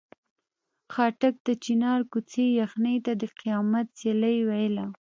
خاټک 0.93 1.35
د 1.47 1.49
چنار 1.63 2.01
کوڅې 2.11 2.45
یخنۍ 2.61 2.97
ته 3.05 3.11
د 3.21 3.23
قیامت 3.39 3.87
سیلۍ 3.99 4.37
ویله. 4.47 4.85